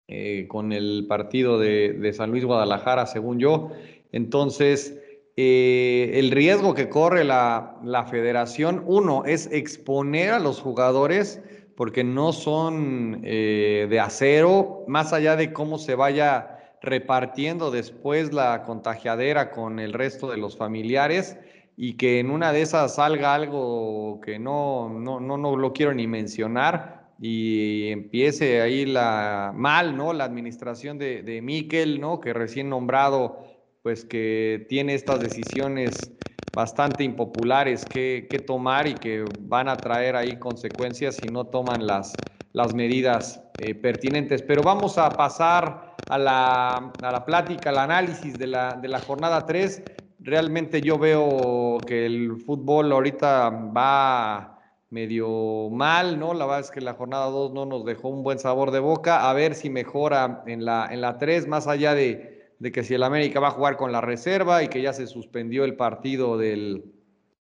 [0.10, 3.72] eh, con el partido de, San Luis Guadalajara, según yo.
[4.12, 5.02] Entonces,
[5.36, 11.42] eh, el riesgo que corre la, la, federación, uno, es exponer a los jugadores
[11.76, 19.50] porque no son de acero, más allá de cómo se vaya repartiendo después la contagiadera
[19.50, 21.38] con el resto de los familiares
[21.78, 25.94] y que en una de esas salga algo que no, no, no, no lo quiero
[25.94, 30.12] ni mencionar y empiece ahí la mal, ¿no?
[30.14, 32.20] La administración de, de Miquel, ¿no?
[32.20, 33.46] Que recién nombrado,
[33.84, 36.12] pues que tiene estas decisiones
[36.54, 41.86] bastante impopulares que, que, tomar y que van a traer ahí consecuencias si no toman
[41.86, 42.20] las,
[42.54, 44.42] las medidas eh, pertinentes.
[44.42, 49.00] Pero vamos a pasar a la, a la plática, al análisis de la, de la
[49.00, 49.84] jornada 3
[50.24, 56.34] realmente yo veo que el fútbol ahorita va medio mal, ¿no?
[56.34, 59.30] La verdad es que la jornada 2 no nos dejó un buen sabor de boca.
[59.30, 62.33] A ver si mejora en la, en la 3, más allá de,
[62.64, 65.06] de que si el América va a jugar con la reserva y que ya se
[65.06, 66.94] suspendió el partido del,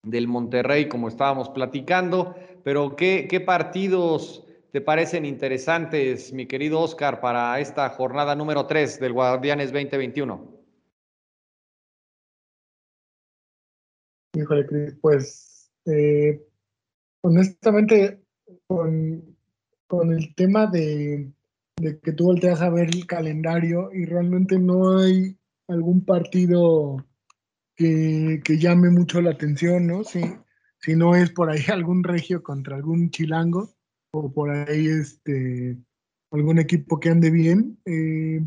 [0.04, 2.36] del Monterrey, como estábamos platicando.
[2.62, 9.00] Pero, ¿qué, ¿qué partidos te parecen interesantes, mi querido Oscar, para esta jornada número 3
[9.00, 10.48] del Guardianes 2021?
[14.36, 16.40] Híjole, Cris, pues eh,
[17.22, 18.22] honestamente
[18.68, 19.36] con,
[20.12, 21.32] el tema de,
[22.02, 25.38] que tú volteas a ver el calendario y realmente no hay
[25.68, 26.96] algún partido
[27.76, 30.04] que, llame mucho la atención, ¿no?
[30.04, 30.20] Si,
[30.78, 33.70] si no es por ahí algún regio contra algún chilango
[34.12, 35.78] o por ahí este
[36.32, 37.78] algún equipo que ande bien.
[37.84, 38.40] Eh,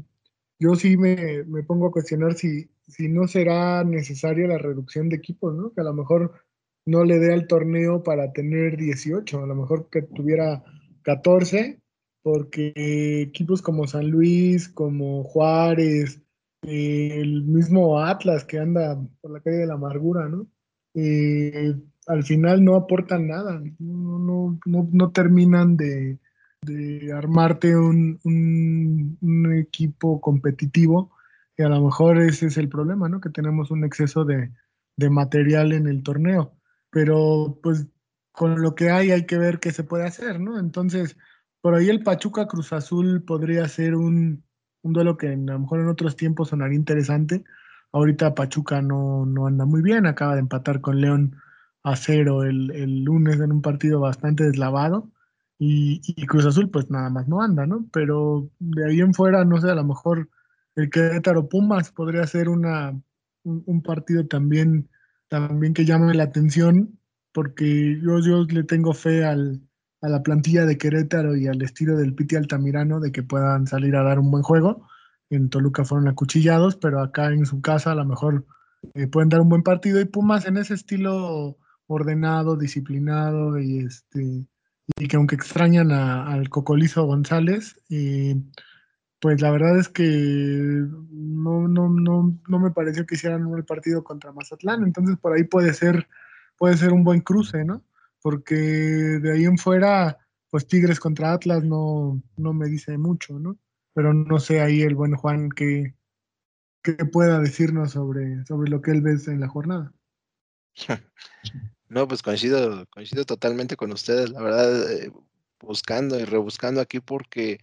[0.59, 5.17] yo sí me, me, pongo a cuestionar si, si no será necesaria la reducción de
[5.17, 5.73] equipos, ¿no?
[5.73, 6.33] Que a lo mejor
[6.85, 10.63] no le dé al torneo para tener 18, a lo mejor que tuviera
[11.03, 11.81] 14,
[12.23, 12.71] porque
[13.21, 16.21] equipos como San Luis, como Juárez,
[16.63, 20.47] el mismo Atlas que anda por la calle de la amargura, ¿no?
[20.95, 21.75] Eh,
[22.07, 26.19] al final no aportan nada, no, no, no, no terminan de,
[26.61, 28.19] de armarte un,
[29.57, 31.11] equipo competitivo,
[31.57, 33.21] y a lo mejor ese es el problema, ¿no?
[33.21, 34.49] Que tenemos un exceso de
[35.09, 36.53] material en el torneo,
[36.89, 37.87] pero pues
[38.31, 40.59] con lo que hay hay que ver qué se puede hacer, ¿no?
[40.59, 41.17] Entonces,
[41.63, 44.43] por ahí el Pachuca Cruz Azul podría ser un,
[44.83, 47.45] duelo que a lo mejor en otros tiempos sonaría interesante.
[47.93, 51.37] Ahorita Pachuca no, no anda muy bien, acaba de empatar con León
[51.83, 55.09] a cero el, el lunes en un partido bastante deslavado.
[55.57, 57.87] Y, Cruz Azul, pues nada más no anda, ¿no?
[57.93, 60.29] Pero de ahí en fuera, no sé, a lo mejor
[60.75, 62.89] el Querétaro Pumas podría ser una,
[63.43, 64.89] un, un, partido también,
[65.29, 66.99] también que llame la atención,
[67.31, 69.61] porque yo, yo le tengo fe al,
[70.03, 73.95] a la plantilla de Querétaro y al estilo del Piti Altamirano de que puedan salir
[73.95, 74.85] a dar un buen juego.
[75.29, 78.45] En Toluca fueron acuchillados, pero acá en su casa a lo mejor
[78.95, 80.01] eh, pueden dar un buen partido.
[80.01, 84.45] Y Pumas en ese estilo ordenado, disciplinado y este
[84.97, 88.35] y que aunque extrañan a, al Cocolizo González, eh,
[89.21, 94.03] pues la verdad es que no, no, no, no me pareció que hicieran un partido
[94.03, 96.09] contra Mazatlán, entonces por ahí puede ser,
[96.57, 97.85] puede ser un buen cruce, ¿no?
[98.23, 100.17] Porque de ahí en fuera,
[100.49, 103.59] pues Tigres contra Atlas no, no me dice mucho, ¿no?
[103.93, 105.93] Pero no sé ahí el buen Juan que,
[106.81, 109.93] que pueda decirnos sobre, sobre lo que él ve en la jornada.
[111.89, 115.11] No, pues coincido, coincido totalmente con ustedes, la verdad, eh,
[115.59, 117.59] buscando y rebuscando aquí porque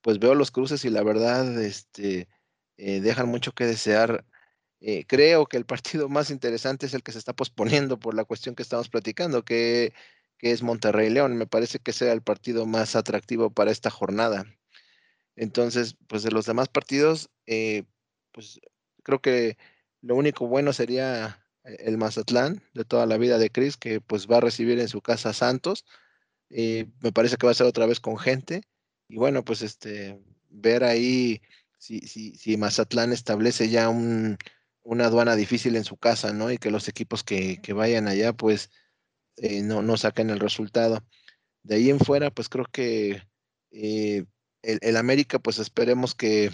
[0.00, 2.26] pues veo los cruces y la verdad este,
[2.78, 4.24] eh, dejan mucho que desear.
[4.86, 8.26] Eh, creo que el partido más interesante es el que se está posponiendo por la
[8.26, 9.94] cuestión que estamos platicando, que,
[10.36, 11.38] que es Monterrey León.
[11.38, 14.44] Me parece que sea el partido más atractivo para esta jornada.
[15.36, 17.84] Entonces, pues de los demás partidos, eh,
[18.30, 18.60] pues
[19.02, 19.56] creo que
[20.02, 24.36] lo único bueno sería el Mazatlán de toda la vida de Cris, que pues va
[24.36, 25.86] a recibir en su casa a Santos.
[26.50, 28.60] Eh, me parece que va a ser otra vez con gente.
[29.08, 30.20] Y bueno, pues este,
[30.50, 31.40] ver ahí
[31.78, 34.36] si, si, si Mazatlán establece ya un,
[34.84, 36.50] una aduana difícil en su casa, ¿no?
[36.50, 38.70] Y que los equipos que, que vayan allá, pues,
[39.36, 41.04] eh, no, no saquen el resultado.
[41.62, 43.22] De ahí en fuera, pues creo que
[43.72, 44.24] eh,
[44.62, 46.50] el, el, América, pues esperemos que,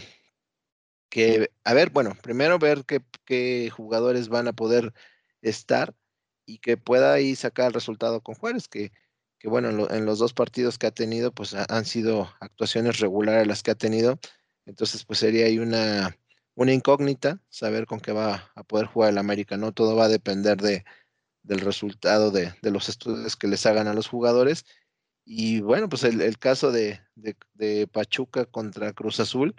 [1.11, 4.95] que, a ver, bueno, primero ver qué, qué jugadores van a poder
[5.43, 5.95] estar
[6.47, 8.93] y que pueda ahí sacar el resultado con Juárez, que,
[9.39, 13.01] que bueno, en, lo, en, los dos partidos que ha tenido, pues han sido actuaciones
[13.01, 14.21] regulares las que ha tenido.
[14.67, 16.17] Entonces, pues sería ahí una,
[16.55, 19.73] una incógnita, saber con qué va a poder jugar el América, ¿no?
[19.73, 20.85] Todo va a depender de,
[21.43, 24.65] del resultado de, de, los estudios que les hagan a los jugadores.
[25.25, 29.55] Y bueno, pues el, el caso de, de, Pachuca contra Cruz Azul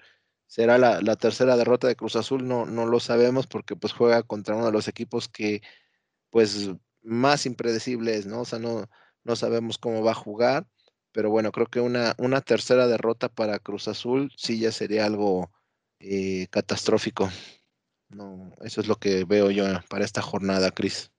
[0.48, 4.24] será la, la, tercera derrota de Cruz Azul, no, no lo sabemos porque pues juega
[4.24, 5.62] contra uno de los equipos que
[6.30, 6.72] pues
[7.04, 8.42] más impredecibles, ¿no?
[8.42, 8.90] O sea, no,
[9.24, 10.68] no sabemos cómo va a jugar,
[11.12, 15.52] pero bueno, creo que una, una tercera derrota para Cruz Azul sí ya sería algo
[16.02, 17.30] eh, catastrófico.
[18.10, 21.12] No, eso es lo que veo yo para esta jornada, Cris.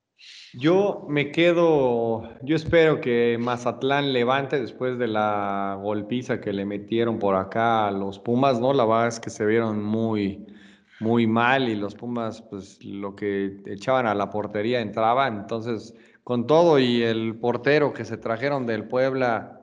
[0.55, 7.19] Yo me quedo, yo espero que Mazatlán levante después de la golpiza que le metieron
[7.19, 8.75] por acá a los Pumas, ¿no?
[8.75, 10.47] La verdad es que se vieron muy,
[11.01, 15.27] muy mal y los Pumas, pues lo que echaban a la portería entraba.
[15.27, 19.63] Entonces, con todo y el portero que se trajeron del Puebla,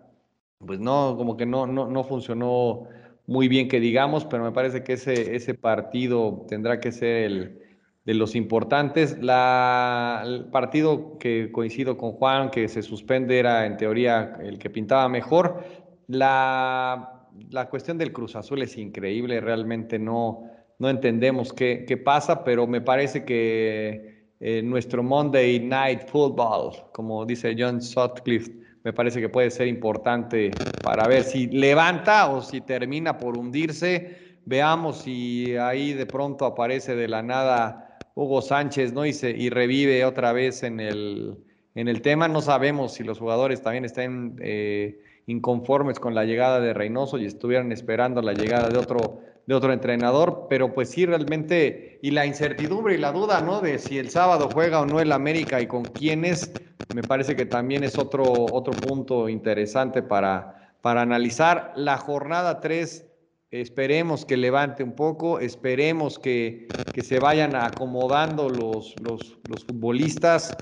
[0.58, 2.88] pues no, como que no, no, no funcionó
[3.30, 7.60] muy bien que digamos, pero me parece que ese, ese partido tendrá que ser el
[8.04, 9.20] de los importantes.
[9.22, 14.72] La, el partido que coincido con Juan, que se suspende, era en teoría el que
[14.72, 15.64] pintaba mejor.
[16.08, 20.46] La, la cuestión del Cruz Azul es increíble, realmente no,
[20.80, 27.28] no entendemos qué, qué pasa, pero me parece que eh, nuestro Monday Night Football, como
[27.28, 28.52] dice John Sutcliffe,
[28.84, 30.50] me parece que puede ser importante
[30.90, 34.40] para ver si levanta o si termina por hundirse.
[34.46, 39.06] Veamos si ahí de pronto aparece de la nada Hugo Sánchez, ¿no?
[39.06, 41.38] Y, revive otra vez en el,
[41.76, 42.28] en el tema.
[42.28, 47.26] No sabemos si los jugadores también están eh, inconformes con la llegada de Reynoso y
[47.26, 52.26] estuvieran esperando la llegada de otro, de otro entrenador, pero pues sí, realmente, y la
[52.26, 53.62] incertidumbre y la duda, ¿no?
[53.62, 56.52] De si el sábado juega o no el América y con quiénes,
[56.92, 63.06] me parece que también es otro, otro punto interesante para, para analizar la jornada 3.
[63.52, 70.56] Esperemos que levante un poco, esperemos que, que se vayan acomodando los, los, los, futbolistas.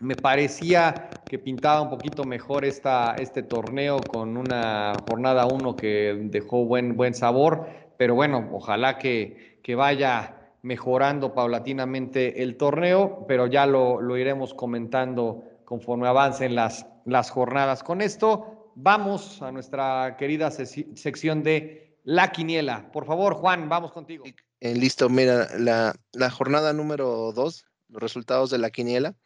[0.00, 6.18] Me parecía que pintaba un poquito mejor esta, este torneo con una jornada 1 que
[6.24, 13.46] dejó buen, buen sabor, pero bueno, ojalá que, que vaya mejorando paulatinamente el torneo, pero
[13.46, 17.82] ya lo, lo iremos comentando conforme avancen las, las jornadas.
[17.84, 22.90] Con esto, vamos a nuestra querida sección de La Quiniela.
[22.92, 24.24] Por favor, Juan, vamos contigo.
[24.60, 29.16] Eh, listo, mira, la, la jornada número dos, los resultados de La Quiniela,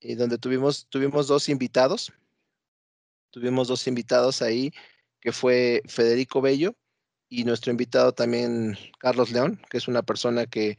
[0.00, 2.12] y donde tuvimos, tuvimos dos invitados.
[3.30, 4.72] Tuvimos dos invitados ahí,
[5.20, 6.74] que fue Federico Bello
[7.28, 10.78] y nuestro invitado también, Carlos León, que es una persona que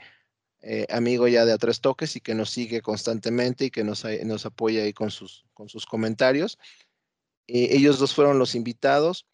[0.61, 4.05] eh, amigo ya de a tres toques y que nos sigue constantemente y que nos,
[4.23, 6.57] nos apoya ahí con sus, con sus comentarios.
[7.47, 9.25] Eh, ellos dos fueron los invitados.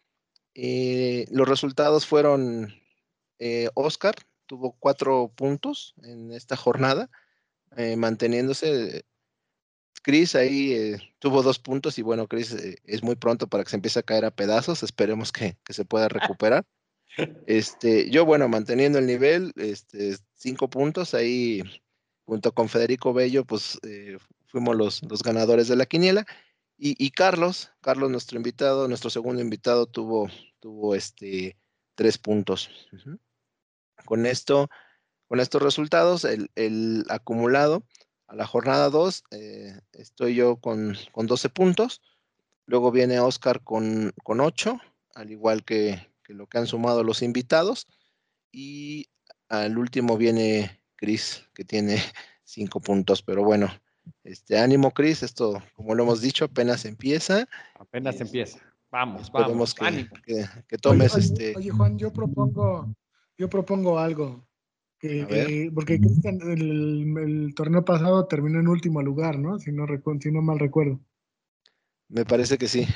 [0.54, 2.74] Eh, los resultados fueron
[3.74, 4.14] Oscar,
[4.46, 7.10] tuvo cuatro puntos en esta jornada,
[7.96, 9.04] manteniéndose.
[10.02, 13.98] Chris ahí tuvo dos puntos y bueno, Chris es muy pronto para que se empiece
[13.98, 14.84] a caer a pedazos.
[14.84, 16.64] Esperemos que, que se pueda recuperar.
[17.46, 21.62] Este, yo, bueno, manteniendo el nivel, este, cinco puntos ahí
[22.24, 26.24] junto con Federico Bello, pues eh, fuimos los, los, ganadores de la quiniela.
[26.84, 31.56] Y, Carlos, Carlos, nuestro invitado, nuestro segundo invitado, tuvo, tuvo este,
[31.94, 32.70] tres puntos.
[34.04, 34.68] Con esto,
[35.28, 37.84] con estos resultados, el, acumulado
[38.26, 42.02] a la jornada 2, eh, estoy yo con, con 12 puntos.
[42.66, 44.80] Luego viene Oscar con, con 8,
[45.14, 47.86] al igual que, lo que han sumado los invitados.
[48.50, 49.06] Y
[49.48, 52.02] al último viene Cris, que tiene
[52.42, 53.68] cinco puntos, pero bueno,
[54.24, 57.48] este ánimo, Cris, esto, como lo hemos dicho, apenas empieza.
[57.74, 58.58] Apenas empieza.
[58.90, 59.74] Vamos, vamos.
[59.74, 61.56] Que, que, tomes oye, este.
[61.56, 62.94] Oye, Juan, yo propongo,
[63.38, 64.46] yo propongo algo.
[64.98, 69.58] Que, porque Cristian, el, el, torneo pasado terminó en último lugar, ¿no?
[69.58, 69.86] Si no,
[70.20, 71.00] si no mal recuerdo.
[72.08, 72.86] Me parece que sí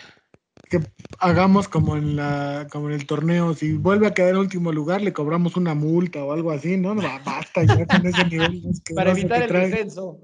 [0.68, 0.80] que
[1.18, 5.00] hagamos como en la como en el torneo, si vuelve a quedar en último lugar,
[5.00, 6.94] le cobramos una multa o algo así, ¿no?
[6.94, 8.62] basta ya con ese nivel.
[8.94, 10.20] Para evitar el descenso.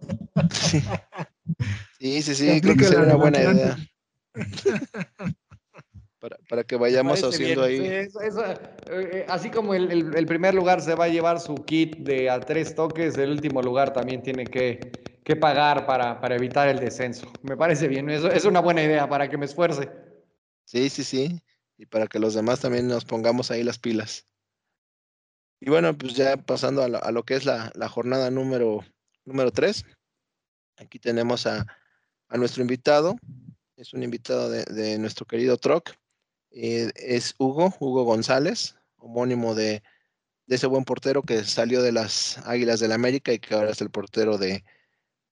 [1.99, 3.77] Sí, sí, sí, creo que sería una buena idea.
[6.19, 7.81] Para, para, que vayamos haciendo ahí.
[7.81, 8.09] Eh,
[8.93, 12.31] eh, así como el, el, el, primer lugar se va a llevar su kit de
[12.31, 14.79] a tres toques, el último lugar también tiene que,
[15.25, 17.27] que pagar para, para, evitar el descenso.
[17.43, 19.91] Me parece bien, eso es una buena idea para que me esfuerce.
[20.65, 21.41] Sí, sí, sí.
[21.77, 24.27] Y para que los demás también nos pongamos ahí las pilas.
[25.65, 28.85] Y bueno, pues ya pasando a lo, que es la, jornada número,
[29.25, 29.85] número 3.
[30.79, 31.67] Aquí tenemos a,
[32.31, 33.17] nuestro invitado.
[33.77, 35.91] Es un invitado de, nuestro querido Troc.
[36.51, 39.85] Eh, es Hugo, Hugo González, homónimo de,
[40.47, 43.81] de, ese buen portero que salió de las Águilas del América y que ahora es
[43.81, 44.65] el portero de,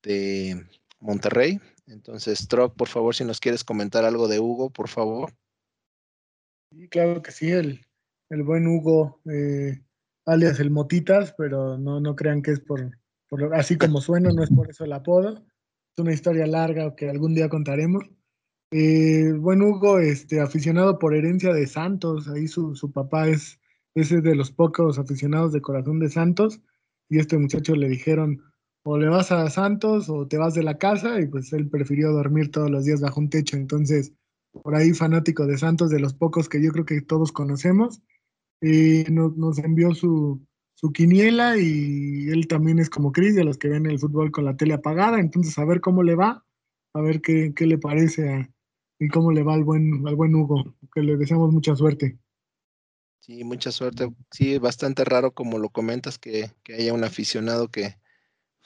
[0.02, 0.64] de
[1.00, 1.60] Monterrey.
[1.90, 5.32] Entonces, Troc, por favor, si nos quieres comentar algo de Hugo, por favor.
[6.72, 7.84] Sí, claro que sí, el,
[8.30, 9.82] el buen Hugo, eh,
[10.24, 12.96] alias el Motitas, pero no, no crean que es por,
[13.28, 15.44] por, así como suena, no es por eso el apodo.
[15.96, 18.04] Es una historia larga que algún día contaremos.
[18.70, 23.58] Eh, buen Hugo, este, aficionado por herencia de Santos, ahí su, su papá es
[23.96, 26.60] ese de los pocos aficionados de corazón de Santos,
[27.08, 28.40] y este muchacho le dijeron,
[28.90, 32.10] o le vas a Santos o te vas de la casa y pues él prefirió
[32.10, 33.56] dormir todos los días bajo un techo.
[33.56, 34.12] Entonces,
[34.50, 38.02] por ahí fanático de Santos, de los pocos que yo creo que todos conocemos,
[38.60, 43.68] nos, nos, envió su, su, quiniela y él también es como Cris, de los que
[43.68, 45.20] ven el fútbol con la tele apagada.
[45.20, 46.44] Entonces, a ver cómo le va,
[46.92, 48.50] a ver qué, qué le parece
[48.98, 52.18] y cómo le va al buen, al buen Hugo, que le deseamos mucha suerte.
[53.20, 54.12] Sí, mucha suerte.
[54.32, 57.94] Sí, bastante raro como lo comentas que, que haya un aficionado que,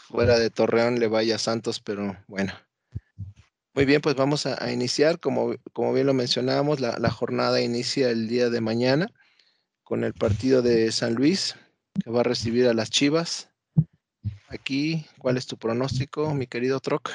[0.09, 2.53] fuera de Torreón le vaya a Santos, pero bueno.
[3.75, 5.19] Muy bien, pues vamos a, iniciar.
[5.19, 9.11] Como, como, bien lo mencionábamos, la, la, jornada inicia el día de mañana
[9.83, 11.57] con el partido de San Luis,
[12.03, 13.51] que va a recibir a las Chivas.
[14.49, 17.11] Aquí, ¿cuál es tu pronóstico, mi querido Troc?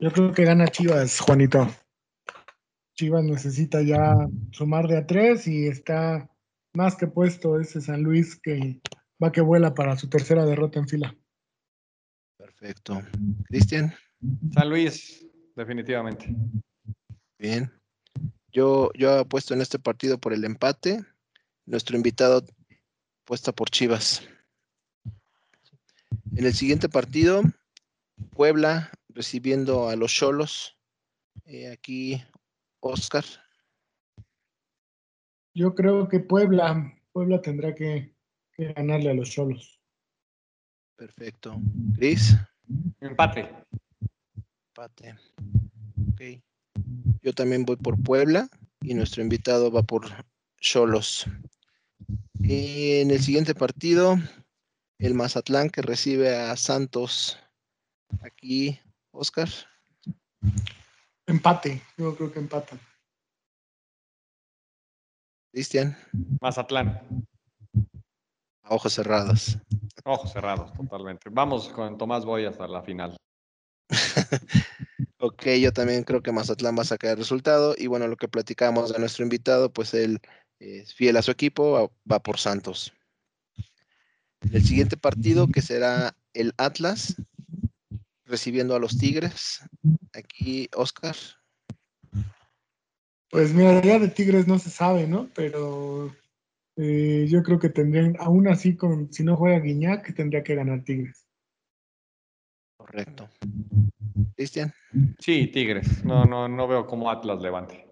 [0.00, 1.68] Yo creo que gana Chivas, Juanito.
[2.94, 4.16] Chivas necesita ya
[4.50, 6.28] sumar de a tres y está
[6.74, 8.80] más que puesto ese San Luis que
[9.22, 11.16] va que vuela para su tercera derrota en fila.
[12.36, 13.02] Perfecto.
[13.46, 13.94] Cristian.
[14.52, 16.34] San Luis, definitivamente.
[17.38, 17.72] Bien.
[18.50, 21.04] Yo, yo apuesto en este partido por el empate.
[21.66, 22.44] Nuestro invitado
[23.24, 24.26] apuesta por Chivas.
[26.34, 27.42] En el siguiente partido,
[28.30, 30.78] Puebla recibiendo a los Cholos.
[31.44, 32.22] Eh, aquí
[32.80, 33.24] Oscar.
[35.54, 38.14] Yo creo que Puebla, Puebla tendrá que,
[38.58, 39.80] que ganarle a los Cholos.
[40.96, 41.60] Perfecto.
[41.94, 42.36] Cris.
[43.00, 43.48] Empate.
[44.70, 45.14] Empate.
[46.12, 46.42] Ok.
[47.22, 48.48] Yo también voy por Puebla
[48.80, 50.06] y nuestro invitado va por
[50.60, 51.26] Cholos.
[52.42, 54.16] En el siguiente partido,
[54.98, 57.38] el Mazatlán que recibe a Santos.
[58.22, 58.80] Aquí,
[59.12, 59.48] Oscar.
[61.26, 62.80] Empate, yo creo que empatan.
[65.52, 65.96] Cristian.
[66.40, 67.26] Mazatlán.
[68.68, 69.58] Ojos cerrados.
[70.04, 71.28] Ojos cerrados, totalmente.
[71.30, 73.16] Vamos con Tomás Boy hasta la final.
[75.18, 77.74] ok, yo también creo que Mazatlán va a sacar el resultado.
[77.76, 80.20] Y bueno, lo que platicamos de nuestro invitado, pues él
[80.58, 82.92] es fiel a su equipo, va por Santos.
[84.52, 87.16] El siguiente partido, que será el Atlas,
[88.24, 89.60] recibiendo a los Tigres.
[90.12, 91.16] Aquí, Oscar.
[93.30, 95.28] Pues mira, ya de Tigres no se sabe, ¿no?
[95.34, 96.14] Pero
[96.80, 100.84] eh, yo creo que tendrían, aún así, con, si no juega Guiñac, tendría que ganar
[100.84, 101.26] Tigres.
[102.76, 103.28] Correcto.
[104.36, 104.72] Cristian.
[105.18, 106.04] Sí, Tigres.
[106.04, 107.84] No, no, no veo cómo Atlas levante.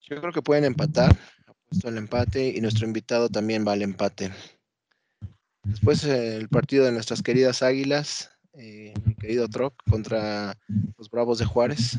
[0.00, 1.14] Yo creo que pueden empatar.
[1.46, 4.30] Apuesto el empate y nuestro invitado también va al empate.
[5.64, 10.56] Después el partido de nuestras queridas Águilas, eh, mi querido Troc, contra
[10.96, 11.98] los Bravos de Juárez.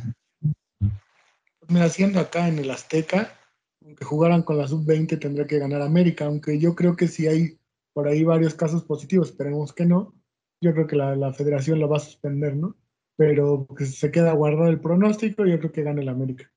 [1.68, 3.39] Mira, siendo acá en el Azteca,
[3.84, 7.58] aunque jugaran con la sub-20 tendría que ganar América, aunque yo creo que si hay
[7.94, 10.14] por ahí varios casos positivos, esperemos que no,
[10.62, 12.76] yo creo que la, la federación lo va a suspender, ¿no?
[13.16, 16.52] Pero que se queda guardado el pronóstico, yo creo que gana el América.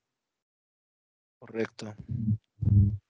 [1.38, 1.94] Correcto.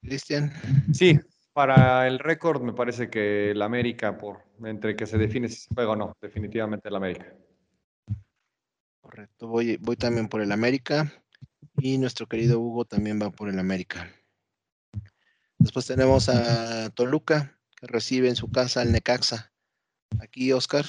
[0.00, 0.50] Cristian.
[0.92, 1.18] Sí,
[1.52, 5.74] para el récord me parece que el América, por entre que se define si se
[5.74, 7.34] juega o no, definitivamente el América.
[9.02, 11.21] Correcto, voy, voy también por el América
[11.82, 14.08] y nuestro querido Hugo también va por el América.
[15.58, 19.52] Después tenemos a Toluca, que recibe en su casa al Necaxa.
[20.20, 20.84] Aquí, Oscar.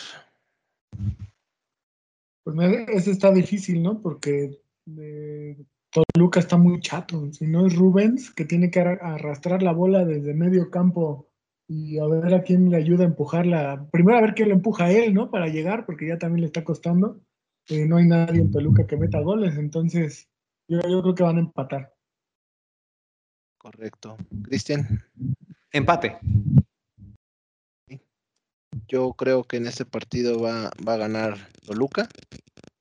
[2.44, 2.58] Pues
[2.90, 4.02] ese está difícil, ¿no?
[4.02, 4.62] Porque
[4.98, 7.32] eh, Toluca está muy chato.
[7.34, 11.28] Si no es Rubens, que tiene que arrastrar la bola desde medio campo
[11.68, 13.88] y a ver a quién le ayuda a empujarla.
[13.92, 15.32] Primero a ver quién le empuja a él, ¿no?
[15.32, 17.20] Para llegar, porque ya también le está costando.
[17.70, 20.30] Eh, no hay nadie en Toluca que meta goles, entonces
[20.68, 21.94] yo, yo creo que van a empatar.
[23.58, 24.18] Correcto.
[24.44, 25.04] Cristian.
[25.72, 26.20] Empate.
[28.88, 32.10] Yo creo que en este partido va, va a ganar Toluca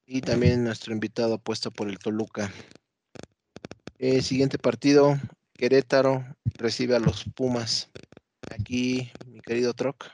[0.07, 2.53] y también nuestro invitado apuesta por el Toluca.
[3.99, 5.15] El eh, siguiente partido,
[5.55, 6.25] Querétaro
[6.59, 7.91] recibe a los Pumas.
[8.51, 10.11] Aquí, mi querido Troc.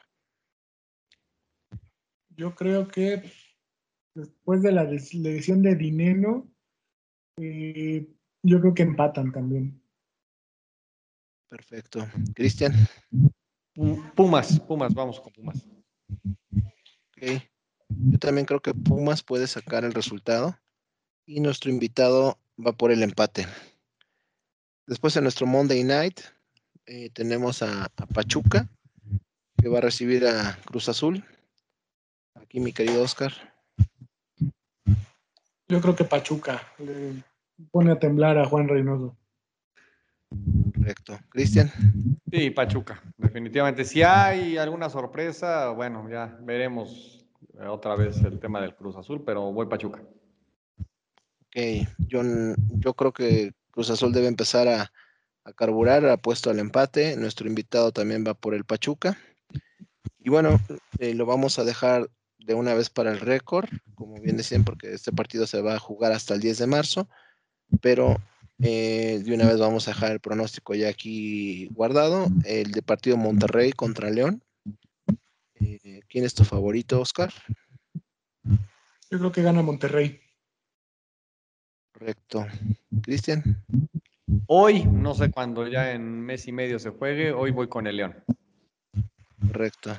[2.37, 3.33] Yo creo que
[4.15, 6.47] después de la lesión de Dinero,
[7.41, 8.07] eh,
[8.43, 9.81] yo creo que empatan también.
[11.49, 12.07] Perfecto.
[12.35, 12.73] Cristian.
[14.15, 15.67] Pumas, Pumas, vamos con Pumas.
[16.53, 17.43] Ok.
[17.89, 20.59] Yo también creo que Pumas puede sacar el resultado
[21.27, 23.47] y nuestro invitado va por el empate.
[24.87, 26.21] Después en nuestro Monday Night
[26.87, 28.69] eh, tenemos a, Pachuca,
[29.57, 31.25] que va a recibir a Cruz Azul.
[32.35, 33.33] Aquí mi querido Oscar.
[35.69, 37.23] Yo creo que Pachuca le
[37.71, 39.17] pone a temblar a Juan Reynoso.
[40.75, 41.19] Correcto.
[41.29, 41.71] Cristian.
[42.31, 43.85] Sí, Pachuca, definitivamente.
[43.85, 47.27] Si hay alguna sorpresa, bueno, ya veremos
[47.67, 50.03] otra vez el tema del Cruz Azul, pero voy Pachuca.
[50.79, 52.23] Ok, yo,
[52.79, 54.91] yo creo que Cruz Azul debe empezar a,
[55.57, 57.17] carburar, ha puesto al empate.
[57.17, 59.17] Nuestro invitado también va por el Pachuca.
[60.19, 60.61] Y bueno,
[60.99, 62.09] eh, lo vamos a dejar
[62.39, 65.79] de una vez para el récord, como bien decían, porque este partido se va a
[65.79, 67.09] jugar hasta el 10 de marzo,
[67.81, 68.17] pero
[68.61, 72.29] eh, de una vez vamos a dejar el pronóstico ya aquí guardado.
[72.45, 74.43] El de partido Monterrey contra León.
[75.55, 77.33] Eh, ¿Quién es tu favorito, Oscar?
[79.11, 80.21] Yo creo que gana Monterrey.
[81.93, 82.47] Correcto.
[83.03, 83.65] Cristian.
[84.47, 87.97] Hoy, no sé cuándo ya en mes y medio se juegue, hoy voy con el
[87.97, 88.15] León.
[89.41, 89.97] Correcto.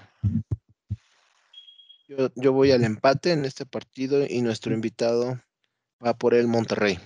[2.10, 5.40] Yo, yo, voy al empate en este partido y nuestro invitado
[6.04, 6.98] va por el Monterrey.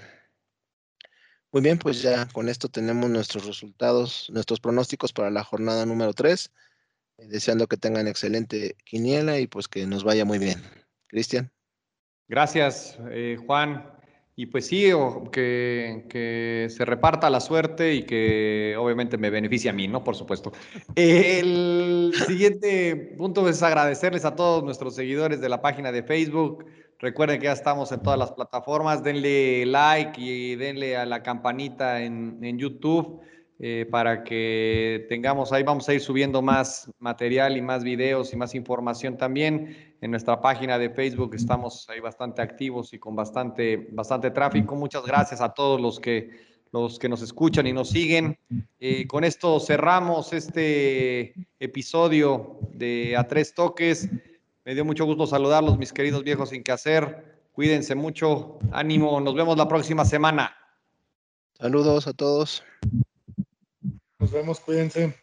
[1.52, 6.14] Muy bien, pues ya con esto tenemos nuestros resultados, nuestros pronósticos para la jornada número
[6.14, 6.50] 3.
[7.18, 10.64] Eh, deseando que tengan excelente quiniela y pues que nos vaya muy bien.
[11.08, 11.52] Cristian.
[12.30, 13.86] Gracias, eh, Juan.
[14.36, 14.90] Y pues sí,
[15.32, 20.04] que, que, se reparta la suerte y que obviamente me beneficie a mí, ¿no?
[20.04, 20.52] Por supuesto.
[20.96, 26.66] El siguiente punto es agradecerles a todos nuestros seguidores de la página de Facebook.
[27.00, 29.04] Recuerden que ya estamos en todas las plataformas.
[29.04, 33.22] Denle like y denle a la campanita en, en YouTube.
[33.60, 38.36] Eh, para que tengamos ahí, vamos a ir subiendo más material y más videos y
[38.36, 39.93] más información también.
[40.04, 44.76] En nuestra página de Facebook estamos ahí bastante activos y con bastante, bastante tráfico.
[44.76, 46.30] Muchas gracias a todos los que,
[46.74, 48.38] los que nos escuchan y nos siguen.
[48.82, 54.10] Eh, con esto cerramos este episodio de A Tres Toques.
[54.66, 57.40] Me dio mucho gusto saludarlos, mis queridos viejos sin que hacer.
[57.54, 60.54] Cuídense mucho, ánimo, nos vemos la próxima semana.
[61.54, 62.62] Saludos a todos.
[64.20, 65.23] Nos vemos, cuídense.